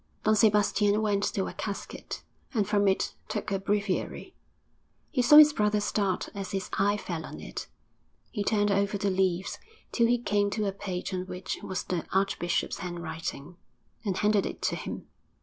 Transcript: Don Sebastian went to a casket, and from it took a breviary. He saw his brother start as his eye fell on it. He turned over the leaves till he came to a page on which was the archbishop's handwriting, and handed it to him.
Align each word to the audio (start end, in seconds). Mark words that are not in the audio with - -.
Don 0.23 0.35
Sebastian 0.35 0.99
went 1.03 1.25
to 1.25 1.45
a 1.45 1.53
casket, 1.53 2.23
and 2.55 2.67
from 2.67 2.87
it 2.87 3.13
took 3.27 3.51
a 3.51 3.59
breviary. 3.59 4.33
He 5.11 5.21
saw 5.21 5.37
his 5.37 5.53
brother 5.53 5.79
start 5.79 6.27
as 6.33 6.53
his 6.53 6.71
eye 6.73 6.97
fell 6.97 7.23
on 7.23 7.39
it. 7.39 7.67
He 8.31 8.43
turned 8.43 8.71
over 8.71 8.97
the 8.97 9.11
leaves 9.11 9.59
till 9.91 10.07
he 10.07 10.17
came 10.17 10.49
to 10.49 10.65
a 10.65 10.71
page 10.71 11.13
on 11.13 11.27
which 11.27 11.59
was 11.61 11.83
the 11.83 12.03
archbishop's 12.11 12.79
handwriting, 12.79 13.57
and 14.03 14.17
handed 14.17 14.47
it 14.47 14.63
to 14.63 14.75
him. 14.75 15.05